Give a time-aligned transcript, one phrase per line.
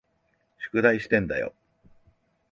[0.57, 1.53] 宿題してんだよ。